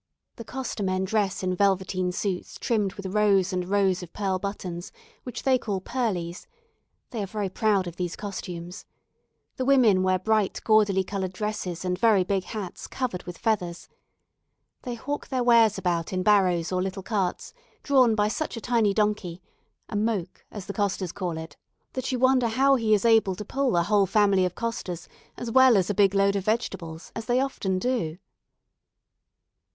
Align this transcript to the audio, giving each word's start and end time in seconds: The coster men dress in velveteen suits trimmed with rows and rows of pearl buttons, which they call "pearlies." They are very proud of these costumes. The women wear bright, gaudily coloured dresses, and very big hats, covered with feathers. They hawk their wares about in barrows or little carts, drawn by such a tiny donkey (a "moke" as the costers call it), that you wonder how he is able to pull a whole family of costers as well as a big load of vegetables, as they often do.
The 0.37 0.43
coster 0.43 0.81
men 0.81 1.03
dress 1.05 1.43
in 1.43 1.55
velveteen 1.55 2.11
suits 2.11 2.57
trimmed 2.57 2.93
with 2.95 3.13
rows 3.13 3.53
and 3.53 3.69
rows 3.69 4.01
of 4.01 4.11
pearl 4.13 4.39
buttons, 4.39 4.91
which 5.21 5.43
they 5.43 5.59
call 5.59 5.79
"pearlies." 5.79 6.47
They 7.11 7.21
are 7.21 7.27
very 7.27 7.49
proud 7.49 7.85
of 7.85 7.97
these 7.97 8.15
costumes. 8.15 8.87
The 9.57 9.65
women 9.65 10.01
wear 10.01 10.17
bright, 10.17 10.59
gaudily 10.63 11.03
coloured 11.03 11.33
dresses, 11.33 11.85
and 11.85 11.99
very 11.99 12.23
big 12.23 12.45
hats, 12.45 12.87
covered 12.87 13.21
with 13.25 13.37
feathers. 13.37 13.87
They 14.81 14.95
hawk 14.95 15.27
their 15.27 15.43
wares 15.43 15.77
about 15.77 16.11
in 16.11 16.23
barrows 16.23 16.71
or 16.71 16.81
little 16.81 17.03
carts, 17.03 17.53
drawn 17.83 18.15
by 18.15 18.27
such 18.27 18.57
a 18.57 18.59
tiny 18.59 18.95
donkey 18.95 19.39
(a 19.87 19.95
"moke" 19.95 20.43
as 20.49 20.65
the 20.65 20.73
costers 20.73 21.11
call 21.11 21.37
it), 21.37 21.57
that 21.93 22.11
you 22.11 22.17
wonder 22.17 22.47
how 22.47 22.73
he 22.73 22.95
is 22.95 23.05
able 23.05 23.35
to 23.35 23.45
pull 23.45 23.77
a 23.77 23.83
whole 23.83 24.07
family 24.07 24.45
of 24.45 24.55
costers 24.55 25.07
as 25.37 25.51
well 25.51 25.77
as 25.77 25.91
a 25.91 25.93
big 25.93 26.15
load 26.15 26.35
of 26.35 26.45
vegetables, 26.45 27.11
as 27.15 27.25
they 27.25 27.39
often 27.39 27.77
do. 27.77 28.17